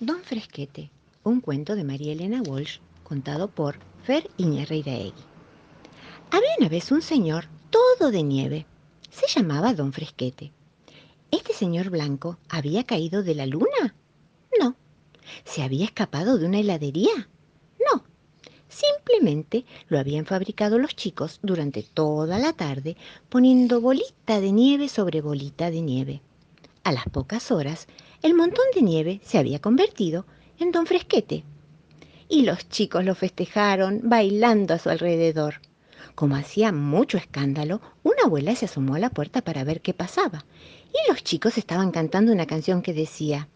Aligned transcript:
Don 0.00 0.22
Fresquete, 0.22 0.92
un 1.24 1.40
cuento 1.40 1.74
de 1.74 1.82
María 1.82 2.12
Elena 2.12 2.40
Walsh, 2.40 2.78
contado 3.02 3.48
por 3.48 3.80
Fer 4.04 4.30
Iñarreiraegui. 4.36 5.12
Había 6.30 6.50
una 6.60 6.68
vez 6.68 6.92
un 6.92 7.02
señor 7.02 7.46
todo 7.70 8.12
de 8.12 8.22
nieve. 8.22 8.64
Se 9.10 9.26
llamaba 9.26 9.74
Don 9.74 9.92
Fresquete. 9.92 10.52
¿Este 11.32 11.52
señor 11.52 11.90
blanco 11.90 12.38
había 12.48 12.84
caído 12.84 13.24
de 13.24 13.34
la 13.34 13.46
luna? 13.46 13.96
No. 14.60 14.76
¿Se 15.44 15.64
había 15.64 15.86
escapado 15.86 16.38
de 16.38 16.46
una 16.46 16.60
heladería? 16.60 17.28
No. 17.92 18.04
Simplemente 18.68 19.64
lo 19.88 19.98
habían 19.98 20.26
fabricado 20.26 20.78
los 20.78 20.94
chicos 20.94 21.40
durante 21.42 21.82
toda 21.82 22.38
la 22.38 22.52
tarde 22.52 22.96
poniendo 23.28 23.80
bolita 23.80 24.40
de 24.40 24.52
nieve 24.52 24.88
sobre 24.88 25.22
bolita 25.22 25.72
de 25.72 25.80
nieve. 25.80 26.22
A 26.84 26.92
las 26.92 27.04
pocas 27.04 27.50
horas, 27.50 27.86
el 28.22 28.34
montón 28.34 28.64
de 28.74 28.82
nieve 28.82 29.20
se 29.24 29.38
había 29.38 29.60
convertido 29.60 30.26
en 30.58 30.72
don 30.72 30.86
Fresquete. 30.86 31.44
Y 32.28 32.42
los 32.42 32.68
chicos 32.68 33.04
lo 33.04 33.14
festejaron 33.14 34.00
bailando 34.04 34.74
a 34.74 34.78
su 34.78 34.90
alrededor. 34.90 35.60
Como 36.14 36.36
hacía 36.36 36.72
mucho 36.72 37.16
escándalo, 37.16 37.80
una 38.02 38.22
abuela 38.24 38.54
se 38.56 38.64
asomó 38.64 38.96
a 38.96 38.98
la 38.98 39.10
puerta 39.10 39.42
para 39.42 39.64
ver 39.64 39.80
qué 39.80 39.94
pasaba. 39.94 40.44
Y 40.92 41.10
los 41.10 41.22
chicos 41.22 41.58
estaban 41.58 41.90
cantando 41.90 42.32
una 42.32 42.46
canción 42.46 42.82
que 42.82 42.92
decía, 42.92 43.48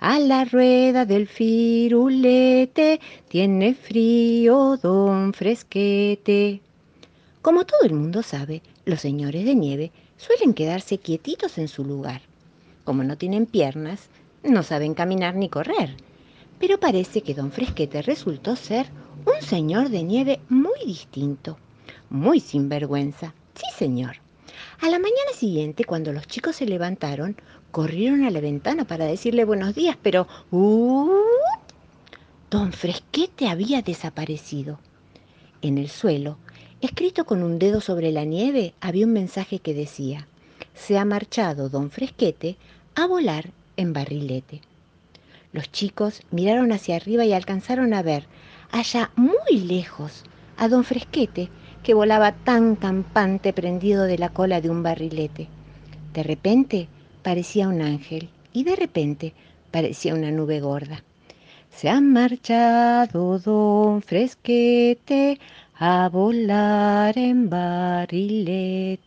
a 0.00 0.18
la 0.18 0.44
rueda 0.44 1.06
del 1.06 1.26
firulete 1.26 3.00
tiene 3.28 3.74
frío 3.74 4.76
don 4.76 5.32
Fresquete. 5.32 6.60
Como 7.40 7.64
todo 7.64 7.80
el 7.84 7.94
mundo 7.94 8.22
sabe, 8.22 8.62
los 8.84 9.00
señores 9.00 9.44
de 9.44 9.54
nieve 9.54 9.92
suelen 10.16 10.54
quedarse 10.54 10.98
quietitos 10.98 11.58
en 11.58 11.68
su 11.68 11.84
lugar. 11.84 12.22
Como 12.84 13.04
no 13.04 13.16
tienen 13.16 13.46
piernas, 13.46 14.08
no 14.42 14.62
saben 14.62 14.94
caminar 14.94 15.36
ni 15.36 15.48
correr. 15.48 15.96
Pero 16.58 16.78
parece 16.78 17.22
que 17.22 17.34
don 17.34 17.52
Fresquete 17.52 18.02
resultó 18.02 18.56
ser 18.56 18.86
un 19.24 19.46
señor 19.46 19.88
de 19.88 20.02
nieve 20.02 20.40
muy 20.48 20.78
distinto, 20.84 21.58
muy 22.10 22.40
sinvergüenza. 22.40 23.34
Sí, 23.54 23.66
señor. 23.76 24.16
A 24.80 24.86
la 24.88 24.98
mañana 24.98 25.32
siguiente, 25.34 25.84
cuando 25.84 26.12
los 26.12 26.26
chicos 26.26 26.56
se 26.56 26.66
levantaron, 26.66 27.36
corrieron 27.70 28.24
a 28.24 28.30
la 28.30 28.40
ventana 28.40 28.84
para 28.84 29.04
decirle 29.04 29.44
buenos 29.44 29.74
días, 29.74 29.96
pero 30.02 30.26
¡uh! 30.50 31.08
Don 32.50 32.72
Fresquete 32.72 33.48
había 33.48 33.82
desaparecido. 33.82 34.78
En 35.62 35.78
el 35.78 35.88
suelo, 35.88 36.38
escrito 36.80 37.24
con 37.24 37.42
un 37.42 37.58
dedo 37.58 37.80
sobre 37.80 38.10
la 38.10 38.24
nieve, 38.24 38.74
había 38.80 39.06
un 39.06 39.12
mensaje 39.12 39.60
que 39.60 39.72
decía, 39.72 40.26
se 40.74 40.98
ha 40.98 41.04
marchado 41.04 41.68
don 41.68 41.90
Fresquete 41.90 42.56
a 42.94 43.06
volar 43.06 43.50
en 43.76 43.92
barrilete. 43.92 44.60
Los 45.52 45.70
chicos 45.70 46.22
miraron 46.30 46.72
hacia 46.72 46.96
arriba 46.96 47.24
y 47.24 47.32
alcanzaron 47.32 47.94
a 47.94 48.02
ver, 48.02 48.26
allá 48.70 49.10
muy 49.16 49.60
lejos, 49.60 50.24
a 50.56 50.68
don 50.68 50.84
Fresquete, 50.84 51.50
que 51.82 51.94
volaba 51.94 52.32
tan 52.32 52.76
campante 52.76 53.52
prendido 53.52 54.04
de 54.04 54.18
la 54.18 54.28
cola 54.30 54.60
de 54.60 54.70
un 54.70 54.82
barrilete. 54.82 55.48
De 56.12 56.22
repente 56.22 56.88
parecía 57.22 57.68
un 57.68 57.82
ángel 57.82 58.30
y 58.52 58.64
de 58.64 58.76
repente 58.76 59.34
parecía 59.70 60.14
una 60.14 60.30
nube 60.30 60.60
gorda. 60.60 61.02
Se 61.70 61.88
ha 61.88 62.00
marchado 62.00 63.38
don 63.38 64.02
Fresquete 64.02 65.40
a 65.74 66.08
volar 66.08 67.18
en 67.18 67.50
barrilete. 67.50 68.98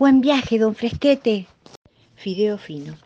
Buen 0.00 0.22
viaje, 0.22 0.58
don 0.58 0.74
Fresquete. 0.74 1.46
Fideo 2.14 2.56
Fino, 2.56 2.96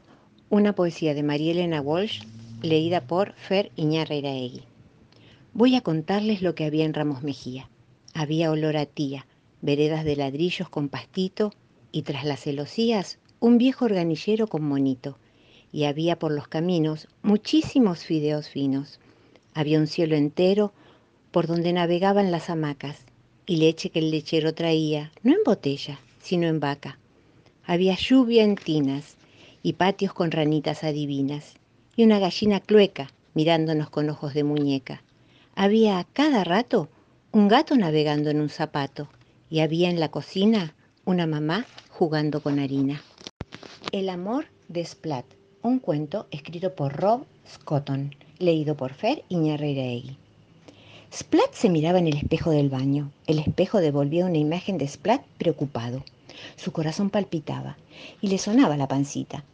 una 0.48 0.76
poesía 0.76 1.12
de 1.12 1.24
María 1.24 1.50
Elena 1.50 1.80
Walsh, 1.80 2.22
leída 2.62 3.00
por 3.00 3.32
Fer 3.34 3.72
Iñarreiraegui. 3.74 4.62
Voy 5.54 5.74
a 5.74 5.80
contarles 5.80 6.40
lo 6.40 6.54
que 6.54 6.64
había 6.64 6.84
en 6.84 6.94
Ramos 6.94 7.24
Mejía. 7.24 7.68
Había 8.14 8.52
olor 8.52 8.76
a 8.76 8.86
tía, 8.86 9.26
veredas 9.60 10.04
de 10.04 10.14
ladrillos 10.14 10.68
con 10.68 10.88
pastito 10.88 11.52
y 11.90 12.02
tras 12.02 12.24
las 12.24 12.42
celosías 12.42 13.18
un 13.40 13.58
viejo 13.58 13.86
organillero 13.86 14.46
con 14.46 14.62
monito. 14.62 15.18
Y 15.72 15.86
había 15.86 16.16
por 16.16 16.30
los 16.30 16.46
caminos 16.46 17.08
muchísimos 17.24 18.04
fideos 18.04 18.48
finos. 18.48 19.00
Había 19.52 19.80
un 19.80 19.88
cielo 19.88 20.14
entero 20.14 20.72
por 21.32 21.48
donde 21.48 21.72
navegaban 21.72 22.30
las 22.30 22.50
hamacas 22.50 23.04
y 23.46 23.56
leche 23.56 23.90
que 23.90 23.98
el 23.98 24.12
lechero 24.12 24.54
traía, 24.54 25.10
no 25.24 25.32
en 25.32 25.40
botella, 25.44 25.98
sino 26.24 26.46
en 26.46 26.58
vaca. 26.58 26.98
Había 27.66 27.96
lluvia 27.96 28.42
en 28.44 28.56
tinas 28.56 29.16
y 29.62 29.74
patios 29.74 30.14
con 30.14 30.30
ranitas 30.30 30.82
adivinas 30.82 31.54
y 31.96 32.04
una 32.04 32.18
gallina 32.18 32.60
clueca 32.60 33.10
mirándonos 33.34 33.90
con 33.90 34.08
ojos 34.08 34.32
de 34.32 34.42
muñeca. 34.42 35.02
Había 35.54 35.98
a 35.98 36.04
cada 36.04 36.42
rato 36.42 36.88
un 37.30 37.48
gato 37.48 37.76
navegando 37.76 38.30
en 38.30 38.40
un 38.40 38.48
zapato 38.48 39.08
y 39.50 39.60
había 39.60 39.90
en 39.90 40.00
la 40.00 40.10
cocina 40.10 40.74
una 41.04 41.26
mamá 41.26 41.66
jugando 41.90 42.42
con 42.42 42.58
harina. 42.58 43.02
El 43.92 44.08
amor 44.08 44.46
de 44.68 44.84
Splat, 44.84 45.26
un 45.62 45.78
cuento 45.78 46.26
escrito 46.30 46.74
por 46.74 46.94
Rob 46.94 47.26
Scotton, 47.46 48.14
leído 48.38 48.76
por 48.76 48.94
Fer 48.94 49.24
Iñarreiraegui. 49.28 50.16
Splat 51.12 51.52
se 51.52 51.68
miraba 51.68 51.98
en 51.98 52.08
el 52.08 52.16
espejo 52.16 52.50
del 52.50 52.70
baño. 52.70 53.12
El 53.28 53.38
espejo 53.38 53.80
devolvía 53.80 54.26
una 54.26 54.38
imagen 54.38 54.78
de 54.78 54.88
Splat 54.88 55.22
preocupado. 55.38 56.02
Su 56.56 56.72
corazón 56.72 57.10
palpitaba 57.10 57.76
y 58.20 58.28
le 58.28 58.38
sonaba 58.38 58.76
la 58.76 58.88
pancita. 58.88 59.44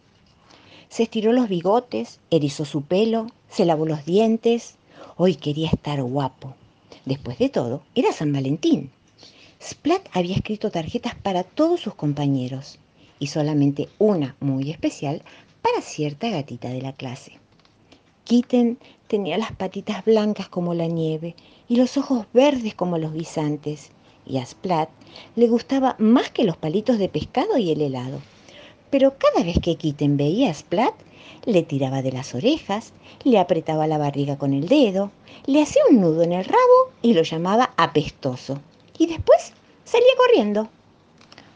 Se 0.89 1.05
estiró 1.05 1.33
los 1.33 1.49
bigotes, 1.49 2.21
erizó 2.31 2.65
su 2.65 2.83
pelo, 2.83 3.27
se 3.49 3.65
lavó 3.65 3.87
los 3.87 4.05
dientes. 4.05 4.75
Hoy 5.17 5.37
quería 5.37 5.71
estar 5.71 6.03
guapo. 6.03 6.55
Después 7.05 7.39
de 7.39 7.49
todo, 7.49 7.83
era 7.95 8.13
San 8.13 8.33
Valentín. 8.33 8.91
Splat 9.63 10.09
había 10.13 10.37
escrito 10.37 10.71
tarjetas 10.71 11.15
para 11.15 11.45
todos 11.45 11.81
sus 11.81 11.95
compañeros 11.95 12.79
y 13.19 13.29
solamente 13.29 13.89
una 13.99 14.35
muy 14.41 14.71
especial 14.71 15.23
para 15.63 15.83
cierta 15.83 16.31
gatita 16.31 16.71
de 16.71 16.83
la 16.83 16.93
clase. 16.93 17.39
Kitten 18.25 18.79
tenía 19.07 19.39
las 19.39 19.53
patitas 19.53 20.05
blancas 20.05 20.49
como 20.49 20.75
la 20.75 20.87
nieve 20.87 21.37
y 21.69 21.77
los 21.77 21.97
ojos 21.97 22.27
verdes 22.33 22.75
como 22.75 22.97
los 22.99 23.13
guisantes 23.13 23.91
Splat 24.47 24.89
le 25.37 25.49
gustaba 25.49 25.97
más 25.99 26.31
que 26.31 26.45
los 26.45 26.57
palitos 26.57 26.99
de 26.99 27.09
pescado 27.09 27.59
y 27.59 27.71
el 27.71 27.83
helado. 27.83 28.21
Pero 28.91 29.15
cada 29.19 29.45
vez 29.45 29.59
que 29.61 29.77
Kitten 29.77 30.17
veía 30.17 30.51
a 30.51 30.55
Splat, 30.55 30.95
le 31.45 31.63
tiraba 31.63 32.03
de 32.03 32.13
las 32.13 32.35
orejas, 32.35 32.93
le 33.25 33.39
apretaba 33.39 33.87
la 33.87 33.99
barriga 33.99 34.37
con 34.37 34.53
el 34.53 34.69
dedo, 34.69 35.11
le 35.47 35.63
hacía 35.63 35.83
un 35.91 36.01
nudo 36.01 36.23
en 36.23 36.33
el 36.33 36.45
rabo 36.45 36.93
y 37.03 37.15
lo 37.15 37.23
llamaba 37.23 37.73
apestoso. 37.77 38.61
Y 38.99 39.07
después 39.07 39.53
salía 39.85 40.17
corriendo. 40.17 40.69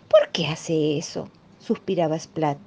¿Por 0.09 0.31
qué 0.31 0.47
hace 0.47 0.99
eso? 0.99 1.29
suspiraba 1.61 2.19
Splat. 2.19 2.59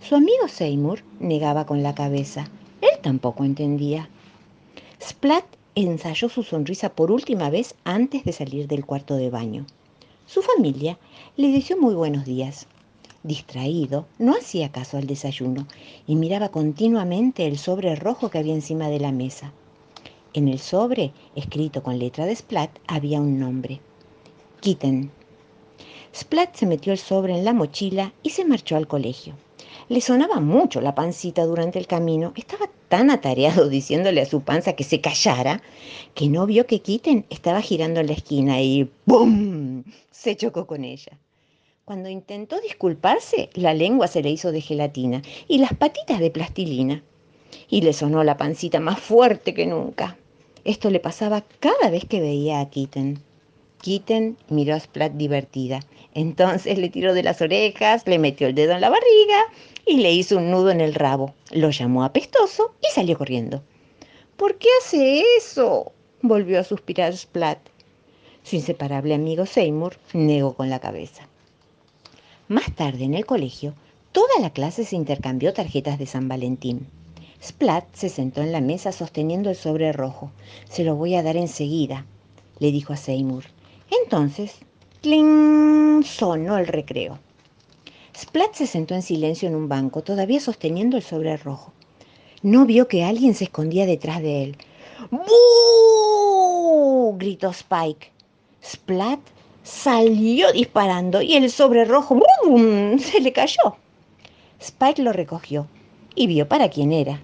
Su 0.00 0.16
amigo 0.16 0.48
Seymour 0.48 1.02
negaba 1.20 1.66
con 1.66 1.82
la 1.82 1.94
cabeza. 1.94 2.48
Él 2.80 2.98
tampoco 3.02 3.44
entendía. 3.44 4.08
Splat 5.00 5.44
ensayó 5.74 6.28
su 6.28 6.42
sonrisa 6.42 6.94
por 6.94 7.10
última 7.10 7.50
vez 7.50 7.74
antes 7.84 8.24
de 8.24 8.32
salir 8.32 8.66
del 8.68 8.84
cuarto 8.84 9.16
de 9.16 9.30
baño. 9.30 9.66
Su 10.26 10.42
familia 10.42 10.98
le 11.36 11.48
deseó 11.48 11.76
muy 11.78 11.94
buenos 11.94 12.24
días. 12.24 12.66
Distraído, 13.22 14.06
no 14.18 14.34
hacía 14.34 14.72
caso 14.72 14.96
al 14.96 15.06
desayuno 15.06 15.66
y 16.06 16.16
miraba 16.16 16.50
continuamente 16.50 17.46
el 17.46 17.58
sobre 17.58 17.94
rojo 17.94 18.30
que 18.30 18.38
había 18.38 18.54
encima 18.54 18.88
de 18.88 19.00
la 19.00 19.12
mesa. 19.12 19.52
En 20.34 20.48
el 20.48 20.58
sobre, 20.58 21.12
escrito 21.36 21.82
con 21.82 21.98
letra 21.98 22.26
de 22.26 22.34
Splat, 22.34 22.70
había 22.86 23.20
un 23.20 23.38
nombre. 23.38 23.80
Kitten. 24.60 25.10
Splat 26.14 26.54
se 26.56 26.66
metió 26.66 26.92
el 26.92 26.98
sobre 26.98 27.36
en 27.36 27.44
la 27.44 27.52
mochila 27.52 28.12
y 28.22 28.30
se 28.30 28.44
marchó 28.44 28.76
al 28.76 28.88
colegio. 28.88 29.34
Le 29.92 30.00
sonaba 30.00 30.40
mucho 30.40 30.80
la 30.80 30.94
pancita 30.94 31.44
durante 31.44 31.78
el 31.78 31.86
camino. 31.86 32.32
Estaba 32.34 32.70
tan 32.88 33.10
atareado 33.10 33.68
diciéndole 33.78 34.22
a 34.22 34.24
su 34.24 34.40
panza 34.40 34.72
que 34.72 34.84
se 34.84 35.02
callara 35.02 35.60
que 36.14 36.30
no 36.30 36.46
vio 36.46 36.66
que 36.66 36.80
Kitten 36.80 37.26
estaba 37.28 37.60
girando 37.60 38.00
en 38.00 38.06
la 38.06 38.14
esquina 38.14 38.62
y 38.62 38.90
¡pum! 39.04 39.84
se 40.10 40.34
chocó 40.34 40.66
con 40.66 40.84
ella. 40.84 41.18
Cuando 41.84 42.08
intentó 42.08 42.58
disculparse, 42.58 43.50
la 43.52 43.74
lengua 43.74 44.08
se 44.08 44.22
le 44.22 44.30
hizo 44.30 44.50
de 44.50 44.62
gelatina 44.62 45.20
y 45.46 45.58
las 45.58 45.74
patitas 45.74 46.20
de 46.20 46.30
plastilina. 46.30 47.02
Y 47.68 47.82
le 47.82 47.92
sonó 47.92 48.24
la 48.24 48.38
pancita 48.38 48.80
más 48.80 48.98
fuerte 48.98 49.52
que 49.52 49.66
nunca. 49.66 50.16
Esto 50.64 50.88
le 50.88 51.00
pasaba 51.00 51.44
cada 51.60 51.90
vez 51.90 52.06
que 52.06 52.22
veía 52.22 52.60
a 52.60 52.70
Kitten. 52.70 53.22
Kitten 53.82 54.38
miró 54.48 54.74
a 54.74 54.80
Splat 54.80 55.12
divertida. 55.12 55.80
Entonces 56.14 56.78
le 56.78 56.90
tiró 56.90 57.14
de 57.14 57.22
las 57.22 57.40
orejas, 57.40 58.06
le 58.06 58.18
metió 58.18 58.46
el 58.46 58.54
dedo 58.54 58.72
en 58.72 58.80
la 58.80 58.90
barriga 58.90 59.44
y 59.86 59.96
le 59.96 60.12
hizo 60.12 60.36
un 60.36 60.50
nudo 60.50 60.70
en 60.70 60.80
el 60.80 60.94
rabo. 60.94 61.34
Lo 61.50 61.70
llamó 61.70 62.04
apestoso 62.04 62.74
y 62.82 62.92
salió 62.94 63.16
corriendo. 63.16 63.62
¿Por 64.36 64.56
qué 64.56 64.68
hace 64.80 65.22
eso? 65.38 65.92
volvió 66.20 66.60
a 66.60 66.64
suspirar 66.64 67.16
Splat. 67.16 67.58
Su 68.42 68.56
inseparable 68.56 69.14
amigo 69.14 69.46
Seymour 69.46 69.96
negó 70.12 70.54
con 70.54 70.68
la 70.68 70.80
cabeza. 70.80 71.28
Más 72.48 72.74
tarde 72.74 73.04
en 73.04 73.14
el 73.14 73.24
colegio, 73.24 73.74
toda 74.12 74.40
la 74.40 74.50
clase 74.50 74.84
se 74.84 74.96
intercambió 74.96 75.52
tarjetas 75.52 75.98
de 75.98 76.06
San 76.06 76.28
Valentín. 76.28 76.86
Splat 77.42 77.86
se 77.94 78.08
sentó 78.08 78.42
en 78.42 78.52
la 78.52 78.60
mesa 78.60 78.92
sosteniendo 78.92 79.50
el 79.50 79.56
sobre 79.56 79.92
rojo. 79.92 80.30
Se 80.68 80.84
lo 80.84 80.94
voy 80.94 81.14
a 81.14 81.22
dar 81.22 81.36
enseguida, 81.36 82.04
le 82.58 82.70
dijo 82.70 82.92
a 82.92 82.96
Seymour. 82.96 83.44
Entonces, 84.04 84.56
¡cling! 85.02 86.02
sonó 86.04 86.56
el 86.56 86.66
recreo. 86.66 87.18
Splat 88.16 88.54
se 88.54 88.66
sentó 88.66 88.94
en 88.94 89.02
silencio 89.02 89.48
en 89.48 89.56
un 89.56 89.68
banco, 89.68 90.02
todavía 90.02 90.40
sosteniendo 90.40 90.96
el 90.96 91.02
sobre 91.02 91.36
rojo. 91.36 91.72
No 92.42 92.64
vio 92.66 92.88
que 92.88 93.04
alguien 93.04 93.34
se 93.34 93.44
escondía 93.44 93.84
detrás 93.84 94.22
de 94.22 94.44
él. 94.44 94.56
¡Bú! 95.10 97.16
gritó 97.18 97.50
Spike. 97.50 98.10
Splat 98.64 99.20
salió 99.64 100.52
disparando 100.52 101.20
y 101.20 101.34
el 101.34 101.50
sobre 101.50 101.84
rojo 101.84 102.20
se 102.98 103.20
le 103.20 103.32
cayó. 103.32 103.76
Spike 104.60 105.02
lo 105.02 105.12
recogió 105.12 105.66
y 106.14 106.26
vio 106.26 106.48
para 106.48 106.68
quién 106.68 106.92
era. 106.92 107.20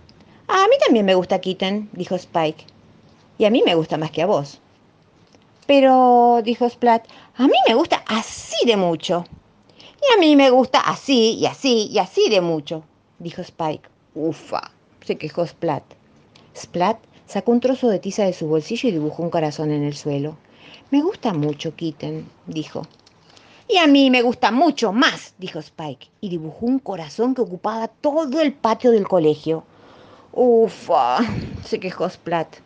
A 0.48 0.66
mí 0.69 0.76
también 0.84 1.04
me 1.04 1.14
gusta 1.14 1.40
Kitten, 1.40 1.88
dijo 1.92 2.16
Spike. 2.16 2.64
Y 3.38 3.44
a 3.44 3.50
mí 3.50 3.62
me 3.64 3.75
gusta 3.75 3.98
más 3.98 4.10
que 4.10 4.22
a 4.22 4.26
vos. 4.26 4.60
Pero, 5.68 6.40
dijo 6.42 6.66
Splat, 6.66 7.06
a 7.36 7.46
mí 7.46 7.52
me 7.68 7.74
gusta 7.74 8.02
así 8.06 8.56
de 8.64 8.78
mucho. 8.78 9.26
Y 10.00 10.14
a 10.16 10.18
mí 10.18 10.34
me 10.34 10.48
gusta 10.48 10.80
así 10.80 11.34
y 11.34 11.44
así 11.44 11.88
y 11.92 11.98
así 11.98 12.30
de 12.30 12.40
mucho, 12.40 12.84
dijo 13.18 13.42
Spike. 13.42 13.86
Ufa, 14.14 14.70
se 15.04 15.18
quejó 15.18 15.46
Splat. 15.46 15.82
Splat 16.56 16.96
sacó 17.26 17.52
un 17.52 17.60
trozo 17.60 17.90
de 17.90 17.98
tiza 17.98 18.24
de 18.24 18.32
su 18.32 18.46
bolsillo 18.46 18.88
y 18.88 18.92
dibujó 18.92 19.22
un 19.22 19.28
corazón 19.28 19.70
en 19.70 19.84
el 19.84 19.94
suelo. 19.94 20.38
Me 20.90 21.02
gusta 21.02 21.34
mucho, 21.34 21.76
Kitten, 21.76 22.26
dijo. 22.46 22.86
Y 23.68 23.76
a 23.76 23.86
mí 23.86 24.08
me 24.08 24.22
gusta 24.22 24.50
mucho 24.50 24.94
más, 24.94 25.34
dijo 25.36 25.58
Spike, 25.58 26.08
y 26.22 26.30
dibujó 26.30 26.64
un 26.64 26.78
corazón 26.78 27.34
que 27.34 27.42
ocupaba 27.42 27.88
todo 27.88 28.40
el 28.40 28.54
patio 28.54 28.90
del 28.90 29.06
colegio. 29.06 29.64
Ufa, 30.32 31.18
se 31.62 31.78
quejó 31.78 32.08
Splat. 32.08 32.56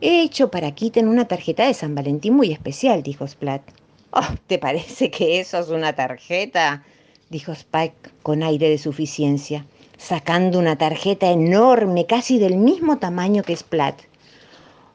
He 0.00 0.22
hecho 0.22 0.50
para 0.50 0.72
Kitten 0.72 1.08
una 1.08 1.26
tarjeta 1.26 1.66
de 1.66 1.74
San 1.74 1.94
Valentín 1.94 2.34
muy 2.34 2.52
especial, 2.52 3.02
dijo 3.02 3.26
Splat. 3.26 3.62
Oh, 4.10 4.34
¿te 4.46 4.58
parece 4.58 5.10
que 5.10 5.40
eso 5.40 5.58
es 5.58 5.68
una 5.68 5.94
tarjeta? 5.94 6.84
dijo 7.30 7.52
Spike 7.52 8.10
con 8.22 8.42
aire 8.42 8.68
de 8.68 8.78
suficiencia, 8.78 9.66
sacando 9.96 10.58
una 10.58 10.76
tarjeta 10.76 11.30
enorme, 11.30 12.06
casi 12.06 12.38
del 12.38 12.56
mismo 12.56 12.98
tamaño 12.98 13.42
que 13.42 13.56
Splat. 13.56 14.02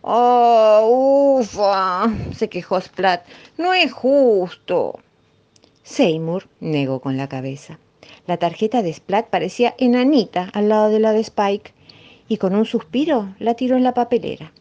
Oh, 0.02 1.40
ufa, 1.40 2.08
se 2.36 2.50
quejó 2.50 2.80
Splat. 2.80 3.26
No 3.58 3.74
es 3.74 3.92
justo. 3.92 5.00
Seymour 5.84 6.48
negó 6.60 7.00
con 7.00 7.18
la 7.18 7.28
cabeza. 7.28 7.80
La 8.28 8.38
tarjeta 8.38 8.82
de 8.82 8.94
Splat 8.94 9.28
parecía 9.28 9.76
enanita 9.78 10.50
al 10.54 10.70
lado 10.70 10.90
de 10.90 11.00
la 11.00 11.14
de 11.14 11.22
Spike 11.22 11.74
y 12.28 12.38
con 12.38 12.54
un 12.54 12.66
suspiro 12.66 13.34
la 13.40 13.56
tiró 13.56 13.76
en 13.76 13.84
la 13.84 13.94
papelera. 13.94 14.52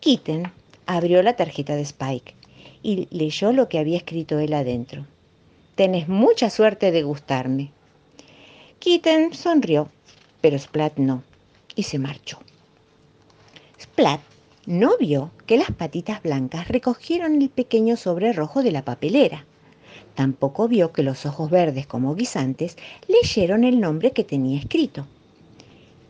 Kitten 0.00 0.50
abrió 0.86 1.22
la 1.22 1.36
tarjeta 1.36 1.76
de 1.76 1.82
Spike 1.82 2.34
y 2.82 3.06
leyó 3.10 3.52
lo 3.52 3.68
que 3.68 3.78
había 3.78 3.98
escrito 3.98 4.38
él 4.38 4.54
adentro. 4.54 5.06
Tenés 5.74 6.08
mucha 6.08 6.48
suerte 6.48 6.90
de 6.90 7.02
gustarme. 7.02 7.70
Kitten 8.78 9.34
sonrió, 9.34 9.90
pero 10.40 10.58
Splat 10.58 10.96
no, 10.96 11.22
y 11.76 11.82
se 11.82 11.98
marchó. 11.98 12.38
Splat 13.78 14.22
no 14.64 14.96
vio 14.96 15.32
que 15.44 15.58
las 15.58 15.70
patitas 15.70 16.22
blancas 16.22 16.68
recogieron 16.68 17.42
el 17.42 17.50
pequeño 17.50 17.98
sobre 17.98 18.32
rojo 18.32 18.62
de 18.62 18.72
la 18.72 18.86
papelera. 18.86 19.44
Tampoco 20.14 20.66
vio 20.66 20.92
que 20.92 21.02
los 21.02 21.26
ojos 21.26 21.50
verdes 21.50 21.86
como 21.86 22.14
guisantes 22.14 22.78
leyeron 23.06 23.64
el 23.64 23.80
nombre 23.80 24.12
que 24.12 24.24
tenía 24.24 24.58
escrito. 24.58 25.06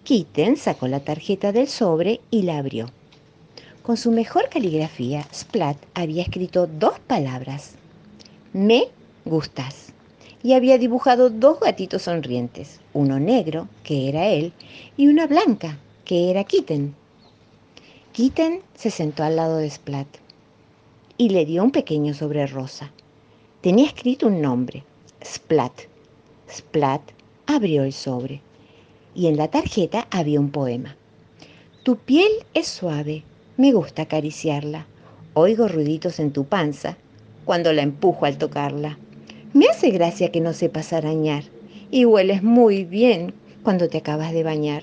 Kitten 0.04 0.56
sacó 0.56 0.86
la 0.86 1.00
tarjeta 1.00 1.50
del 1.50 1.66
sobre 1.66 2.20
y 2.30 2.42
la 2.42 2.58
abrió. 2.58 2.86
Con 3.82 3.96
su 3.96 4.10
mejor 4.10 4.50
caligrafía, 4.50 5.26
Splat 5.32 5.76
había 5.94 6.22
escrito 6.22 6.66
dos 6.66 6.98
palabras. 7.00 7.76
Me 8.52 8.88
gustas. 9.24 9.94
Y 10.42 10.52
había 10.52 10.76
dibujado 10.76 11.30
dos 11.30 11.60
gatitos 11.60 12.02
sonrientes, 12.02 12.80
uno 12.92 13.18
negro, 13.18 13.68
que 13.82 14.08
era 14.08 14.28
él, 14.28 14.52
y 14.96 15.08
una 15.08 15.26
blanca, 15.26 15.78
que 16.04 16.30
era 16.30 16.44
Kitten. 16.44 16.94
Kitten 18.12 18.60
se 18.74 18.90
sentó 18.90 19.22
al 19.22 19.36
lado 19.36 19.56
de 19.56 19.70
Splat 19.70 20.08
y 21.16 21.30
le 21.30 21.46
dio 21.46 21.62
un 21.62 21.70
pequeño 21.70 22.12
sobre 22.12 22.46
rosa. 22.46 22.90
Tenía 23.60 23.86
escrito 23.86 24.26
un 24.26 24.42
nombre, 24.42 24.84
Splat. 25.24 25.72
Splat 26.50 27.02
abrió 27.46 27.84
el 27.84 27.92
sobre 27.92 28.42
y 29.14 29.26
en 29.26 29.36
la 29.36 29.48
tarjeta 29.48 30.06
había 30.10 30.40
un 30.40 30.50
poema. 30.50 30.96
Tu 31.82 31.96
piel 31.96 32.30
es 32.54 32.68
suave, 32.68 33.24
me 33.60 33.72
gusta 33.74 34.02
acariciarla. 34.02 34.86
Oigo 35.34 35.68
ruiditos 35.68 36.18
en 36.18 36.32
tu 36.32 36.46
panza 36.46 36.96
cuando 37.44 37.74
la 37.74 37.82
empujo 37.82 38.24
al 38.24 38.38
tocarla. 38.38 38.98
Me 39.52 39.66
hace 39.66 39.90
gracia 39.90 40.32
que 40.32 40.40
no 40.40 40.54
sepas 40.54 40.94
arañar 40.94 41.44
y 41.90 42.06
hueles 42.06 42.42
muy 42.42 42.86
bien 42.86 43.34
cuando 43.62 43.90
te 43.90 43.98
acabas 43.98 44.32
de 44.32 44.44
bañar. 44.44 44.82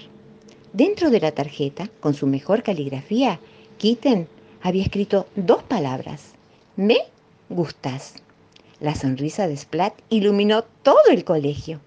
Dentro 0.74 1.10
de 1.10 1.20
la 1.20 1.32
tarjeta, 1.32 1.90
con 2.00 2.14
su 2.14 2.28
mejor 2.28 2.62
caligrafía, 2.62 3.40
Kitten 3.80 4.28
había 4.62 4.84
escrito 4.84 5.26
dos 5.36 5.64
palabras. 5.64 6.34
Me 6.76 7.00
gustas. 7.50 8.14
La 8.80 8.94
sonrisa 8.94 9.48
de 9.48 9.58
Splat 9.58 9.96
iluminó 10.12 10.66
todo 10.84 11.10
el 11.10 11.24
colegio. 11.24 11.82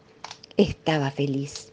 Estaba 0.56 1.12
feliz. 1.12 1.72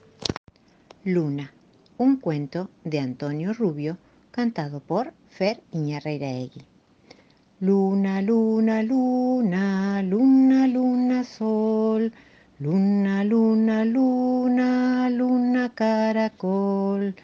Luna, 1.03 1.55
un 1.97 2.17
cuento 2.17 2.69
de 2.83 2.99
Antonio 2.99 3.53
Rubio, 3.53 3.97
cantado 4.37 4.79
por 4.81 5.05
Fer 5.35 5.55
Iñarreiraegui. 5.71 6.63
Luna, 7.59 8.21
luna, 8.21 8.83
luna, 8.83 10.03
luna, 10.03 10.67
luna, 10.67 11.23
sol. 11.23 12.13
Luna, 12.59 13.23
luna, 13.23 13.83
luna, 13.83 15.09
luna, 15.09 15.63
caracol. 15.69 17.15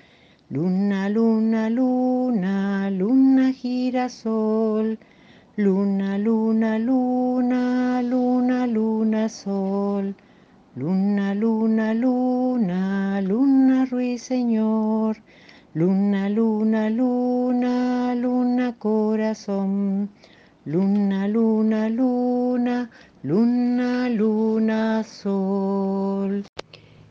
Luna, 0.49 1.07
luna, 1.09 1.69
luna, 1.69 2.89
luna, 2.89 3.51
girasol. 3.59 4.97
Luna, 5.55 6.17
luna, 6.17 6.79
luna, 6.79 8.01
luna, 8.01 8.65
luna, 8.65 9.29
sol. 9.29 10.15
Luna, 10.75 11.35
luna, 11.35 11.93
luna, 11.93 13.21
luna, 13.21 13.85
ruiseñor. 13.85 15.17
Luna, 15.75 16.29
luna, 16.29 16.87
luna, 16.91 18.13
luna, 18.13 18.77
corazón. 18.77 20.07
Luna, 20.65 21.27
luna, 21.27 21.89
luna, 21.89 22.91
luna, 23.23 24.07
luna, 24.07 25.03
sol. 25.03 26.45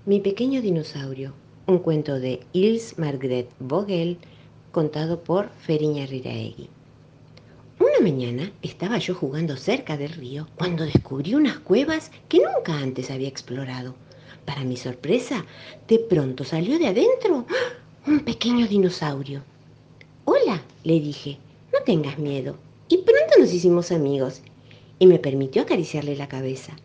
Mi 0.06 0.20
pequeño 0.20 0.62
dinosaurio, 0.62 1.34
un 1.66 1.80
cuento 1.80 2.20
de 2.20 2.38
Ils 2.52 2.96
Margret 3.00 3.50
Vogel, 3.58 4.18
contado 4.70 5.24
por 5.24 5.50
Feriña 5.58 6.06
Riraegui. 6.06 6.70
Una 7.80 7.98
mañana 8.00 8.52
estaba 8.62 8.98
yo 8.98 9.16
jugando 9.16 9.56
cerca 9.56 9.96
del 9.96 10.12
río 10.12 10.46
cuando 10.54 10.84
descubrí 10.84 11.34
unas 11.34 11.58
cuevas 11.58 12.12
que 12.28 12.38
nunca 12.38 12.78
antes 12.78 13.10
había 13.10 13.26
explorado. 13.26 13.96
Para 14.44 14.62
mi 14.62 14.76
sorpresa, 14.76 15.46
de 15.88 15.98
pronto 15.98 16.44
salió 16.44 16.78
de 16.78 16.86
adentro. 16.86 17.44
Un 18.04 18.18
pequeño 18.20 18.66
dinosaurio. 18.66 19.44
Hola, 20.24 20.60
le 20.82 20.98
dije, 20.98 21.38
no 21.72 21.84
tengas 21.84 22.18
miedo, 22.18 22.56
y 22.88 22.98
pronto 22.98 23.38
nos 23.38 23.52
hicimos 23.52 23.92
amigos 23.92 24.42
y 24.98 25.06
me 25.06 25.20
permitió 25.20 25.62
acariciarle 25.62 26.16
la 26.16 26.26
cabeza. 26.26 26.76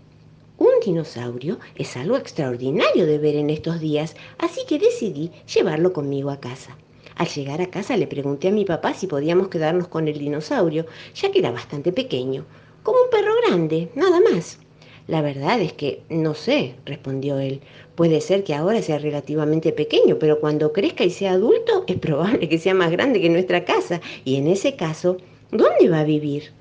Un 0.60 0.80
dinosaurio 0.86 1.58
es 1.76 1.98
algo 1.98 2.18
extraordinario 2.18 3.08
de 3.08 3.18
ver 3.18 3.36
en 3.36 3.50
estos 3.50 3.80
días, 3.80 4.16
así 4.38 4.62
que 4.68 4.78
decidí 4.78 5.32
llevarlo 5.52 5.92
conmigo 5.92 6.30
a 6.30 6.40
casa. 6.40 6.78
Al 7.16 7.28
llegar 7.28 7.62
a 7.62 7.72
casa 7.72 7.98
le 7.98 8.06
pregunté 8.06 8.50
a 8.50 8.52
mi 8.52 8.64
papá 8.64 8.94
si 8.94 9.08
podíamos 9.08 9.48
quedarnos 9.48 9.88
con 9.88 10.08
el 10.08 10.20
dinosaurio, 10.20 10.86
ya 11.16 11.32
que 11.32 11.40
era 11.40 11.50
bastante 11.50 11.92
pequeño, 11.92 12.46
como 12.84 13.00
un 13.02 13.10
perro 13.10 13.34
grande, 13.48 13.90
nada 13.96 14.20
más. 14.20 14.60
La 15.08 15.22
verdad 15.22 15.62
es 15.62 15.74
que 15.74 16.04
no 16.10 16.34
sé, 16.34 16.76
respondió 16.86 17.40
él. 17.40 17.62
Puede 17.96 18.22
ser 18.22 18.44
que 18.44 18.54
ahora 18.54 18.82
sea 18.82 19.00
relativamente 19.00 19.72
pequeño, 19.72 20.20
pero 20.20 20.40
cuando 20.40 20.74
crezca 20.74 21.04
y 21.04 21.10
sea 21.10 21.32
adulto 21.32 21.86
es 21.88 21.98
probable 21.98 22.50
que 22.50 22.60
sea 22.60 22.74
más 22.74 22.92
grande 22.92 23.22
que 23.22 23.30
nuestra 23.30 23.66
casa, 23.66 24.02
y 24.26 24.36
en 24.36 24.48
ese 24.48 24.76
caso 24.76 25.18
¿Dónde 25.52 25.88
va 25.88 26.02
a 26.02 26.04
vivir? 26.04 26.52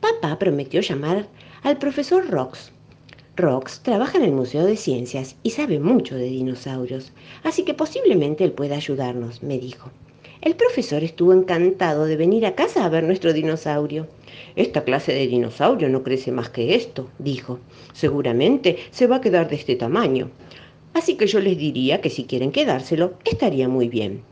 Papá 0.00 0.38
prometió 0.38 0.80
llamar 0.80 1.26
al 1.64 1.78
profesor 1.78 2.30
Rox. 2.30 2.70
Rox 3.34 3.80
trabaja 3.82 4.16
en 4.18 4.24
el 4.24 4.30
Museo 4.30 4.64
de 4.64 4.76
Ciencias 4.76 5.34
y 5.42 5.50
sabe 5.50 5.80
mucho 5.80 6.14
de 6.14 6.26
dinosaurios, 6.26 7.12
así 7.42 7.64
que 7.64 7.74
posiblemente 7.74 8.44
él 8.44 8.52
pueda 8.52 8.76
ayudarnos, 8.76 9.42
me 9.42 9.58
dijo. 9.58 9.90
El 10.42 10.56
profesor 10.56 11.04
estuvo 11.04 11.32
encantado 11.32 12.04
de 12.04 12.16
venir 12.16 12.44
a 12.46 12.56
casa 12.56 12.84
a 12.84 12.88
ver 12.88 13.04
nuestro 13.04 13.32
dinosaurio. 13.32 14.08
Esta 14.56 14.82
clase 14.82 15.14
de 15.14 15.28
dinosaurio 15.28 15.88
no 15.88 16.02
crece 16.02 16.32
más 16.32 16.50
que 16.50 16.74
esto, 16.74 17.08
dijo. 17.20 17.60
Seguramente 17.92 18.76
se 18.90 19.06
va 19.06 19.16
a 19.16 19.20
quedar 19.20 19.48
de 19.48 19.54
este 19.54 19.76
tamaño. 19.76 20.32
Así 20.94 21.14
que 21.16 21.28
yo 21.28 21.38
les 21.38 21.56
diría 21.56 22.00
que 22.00 22.10
si 22.10 22.24
quieren 22.24 22.50
quedárselo, 22.50 23.14
estaría 23.24 23.68
muy 23.68 23.88
bien. 23.88 24.22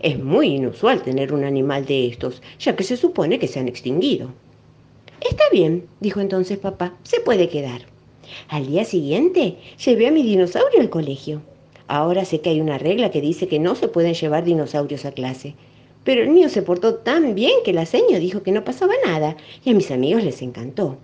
Es 0.00 0.22
muy 0.22 0.48
inusual 0.48 1.00
tener 1.00 1.32
un 1.32 1.44
animal 1.44 1.86
de 1.86 2.08
estos, 2.08 2.42
ya 2.58 2.76
que 2.76 2.84
se 2.84 2.98
supone 2.98 3.38
que 3.38 3.48
se 3.48 3.58
han 3.58 3.68
extinguido. 3.68 4.28
Está 5.26 5.44
bien, 5.50 5.86
dijo 6.00 6.20
entonces 6.20 6.58
papá, 6.58 6.94
se 7.04 7.20
puede 7.20 7.48
quedar. 7.48 7.86
Al 8.48 8.66
día 8.66 8.84
siguiente 8.84 9.56
llevé 9.82 10.08
a 10.08 10.12
mi 10.12 10.22
dinosaurio 10.22 10.78
al 10.82 10.90
colegio. 10.90 11.40
Ahora 11.88 12.26
sé 12.26 12.40
que 12.40 12.50
hay 12.50 12.60
una 12.60 12.76
regla 12.76 13.10
que 13.10 13.22
dice 13.22 13.48
que 13.48 13.58
no 13.58 13.74
se 13.74 13.88
pueden 13.88 14.12
llevar 14.12 14.44
dinosaurios 14.44 15.06
a 15.06 15.12
clase. 15.12 15.54
Pero 16.04 16.22
el 16.22 16.28
mío 16.28 16.50
se 16.50 16.62
portó 16.62 16.96
tan 16.96 17.34
bien 17.34 17.52
que 17.64 17.72
la 17.72 17.86
seño 17.86 18.20
dijo 18.20 18.42
que 18.42 18.52
no 18.52 18.62
pasaba 18.62 18.92
nada 19.04 19.36
y 19.64 19.70
a 19.70 19.74
mis 19.74 19.90
amigos 19.90 20.22
les 20.22 20.42
encantó. 20.42 20.98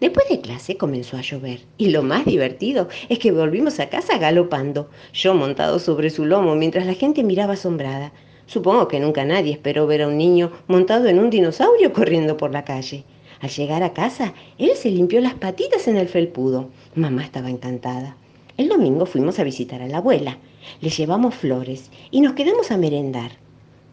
Después 0.00 0.28
de 0.30 0.40
clase 0.40 0.76
comenzó 0.76 1.16
a 1.16 1.22
llover 1.22 1.60
y 1.76 1.90
lo 1.90 2.02
más 2.02 2.24
divertido 2.24 2.88
es 3.08 3.18
que 3.18 3.32
volvimos 3.32 3.80
a 3.80 3.90
casa 3.90 4.16
galopando, 4.16 4.88
yo 5.12 5.34
montado 5.34 5.78
sobre 5.78 6.08
su 6.08 6.24
lomo 6.24 6.54
mientras 6.54 6.86
la 6.86 6.94
gente 6.94 7.22
miraba 7.22 7.52
asombrada. 7.52 8.12
Supongo 8.46 8.88
que 8.88 9.00
nunca 9.00 9.24
nadie 9.24 9.52
esperó 9.52 9.86
ver 9.86 10.02
a 10.02 10.08
un 10.08 10.16
niño 10.16 10.52
montado 10.68 11.08
en 11.08 11.18
un 11.18 11.30
dinosaurio 11.30 11.92
corriendo 11.92 12.36
por 12.36 12.52
la 12.52 12.64
calle. 12.64 13.04
Al 13.40 13.50
llegar 13.50 13.82
a 13.82 13.92
casa, 13.92 14.34
él 14.58 14.70
se 14.74 14.90
limpió 14.90 15.20
las 15.20 15.34
patitas 15.34 15.86
en 15.88 15.96
el 15.96 16.08
felpudo. 16.08 16.70
Mamá 16.94 17.22
estaba 17.22 17.50
encantada. 17.50 18.16
El 18.60 18.68
domingo 18.68 19.06
fuimos 19.06 19.38
a 19.38 19.42
visitar 19.44 19.80
a 19.80 19.88
la 19.88 19.96
abuela. 19.96 20.36
Le 20.82 20.90
llevamos 20.90 21.34
flores 21.34 21.90
y 22.10 22.20
nos 22.20 22.34
quedamos 22.34 22.70
a 22.70 22.76
merendar. 22.76 23.30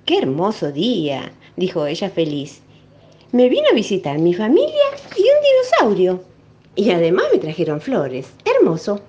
¡Qué 0.04 0.18
hermoso 0.18 0.74
día! 0.74 1.32
dijo 1.56 1.86
ella 1.86 2.10
feliz 2.10 2.60
me 3.32 3.48
vino 3.48 3.64
a 3.72 3.74
visitar 3.74 4.20
mi 4.20 4.34
familia 4.34 4.84
y 5.16 5.22
un 5.22 5.88
dinosaurio. 5.88 6.22
Y 6.76 6.92
además 6.92 7.28
me 7.32 7.40
trajeron 7.40 7.80
flores. 7.80 8.34
Hermoso. 8.44 9.00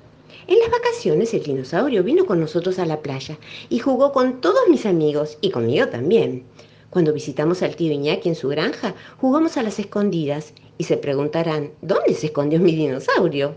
En 0.47 0.61
las 0.61 0.71
vacaciones 0.71 1.35
el 1.35 1.43
dinosaurio 1.43 2.05
vino 2.05 2.25
con 2.25 2.39
nosotros 2.39 2.79
a 2.79 2.87
la 2.87 3.03
playa 3.03 3.37
y 3.69 3.81
jugó 3.81 4.13
con 4.13 4.41
todos 4.41 4.69
mis 4.71 4.87
amigos 4.87 5.39
y 5.41 5.51
conmigo 5.51 5.89
también. 5.89 6.45
Cuando 6.89 7.13
visitamos 7.13 7.65
al 7.65 7.75
tío 7.75 7.93
Iñaki 7.93 8.29
en 8.29 8.37
su 8.37 8.47
granja, 8.47 8.95
jugamos 9.21 9.57
a 9.57 9.65
las 9.65 9.81
escondidas 9.81 10.53
y 10.79 10.85
se 10.85 10.99
preguntarán, 10.99 11.73
¿dónde 11.83 12.15
se 12.15 12.27
escondió 12.27 12.61
mi 12.61 12.77
dinosaurio? 12.77 13.57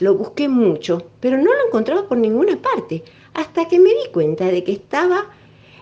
Lo 0.00 0.14
busqué 0.14 0.48
mucho, 0.48 1.06
pero 1.20 1.36
no 1.36 1.54
lo 1.54 1.66
encontraba 1.66 2.08
por 2.08 2.18
ninguna 2.18 2.60
parte, 2.60 3.02
hasta 3.34 3.68
que 3.68 3.78
me 3.78 3.90
di 3.90 4.10
cuenta 4.12 4.46
de 4.46 4.64
que 4.64 4.72
estaba 4.72 5.30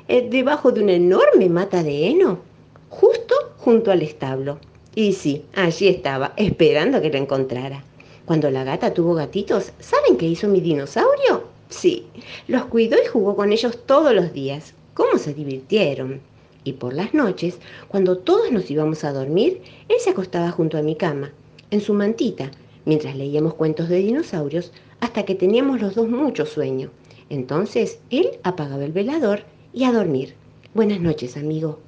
eh, 0.09 0.26
debajo 0.29 0.73
de 0.73 0.83
una 0.83 0.93
enorme 0.93 1.49
mata 1.49 1.83
de 1.83 2.09
heno, 2.09 2.40
justo 2.88 3.35
junto 3.59 3.90
al 3.90 4.02
establo. 4.02 4.59
Y 4.95 5.12
sí, 5.12 5.45
allí 5.55 5.88
estaba, 5.88 6.33
esperando 6.37 7.00
que 7.00 7.11
la 7.11 7.19
encontrara. 7.19 7.85
Cuando 8.25 8.50
la 8.50 8.64
gata 8.64 8.93
tuvo 8.93 9.14
gatitos, 9.14 9.73
¿saben 9.79 10.17
qué 10.17 10.26
hizo 10.26 10.49
mi 10.49 10.61
dinosaurio? 10.61 11.45
Sí, 11.69 12.07
los 12.49 12.64
cuidó 12.64 12.97
y 13.02 13.07
jugó 13.07 13.37
con 13.37 13.52
ellos 13.52 13.87
todos 13.87 14.12
los 14.12 14.33
días. 14.33 14.75
¿Cómo 14.95 15.19
se 15.19 15.35
divirtieron? 15.35 16.21
Y 16.64 16.73
por 16.75 16.93
las 16.93 17.14
noches, 17.14 17.59
cuando 17.88 18.19
todos 18.19 18.50
nos 18.50 18.71
íbamos 18.71 19.05
a 19.05 19.12
dormir, 19.12 19.62
él 19.88 19.97
se 20.00 20.11
acostaba 20.11 20.50
junto 20.50 20.76
a 20.76 20.83
mi 20.83 20.97
cama, 20.97 21.33
en 21.71 21.81
su 21.81 21.95
mantita, 21.95 22.50
mientras 22.85 23.17
leíamos 23.17 23.55
cuentos 23.55 23.89
de 23.89 23.97
dinosaurios, 23.99 24.73
hasta 25.01 25.25
que 25.25 25.35
teníamos 25.35 25.81
los 25.81 25.95
dos 25.95 26.09
mucho 26.09 26.47
sueño. 26.47 26.91
Entonces, 27.29 28.01
él 28.11 28.31
apagaba 28.43 28.85
el 28.85 28.93
velador 28.93 29.45
y 29.73 29.85
a 29.85 29.93
dormir. 29.93 30.35
Buenas 30.75 31.01
noches, 31.01 31.37
amigo. 31.37 31.79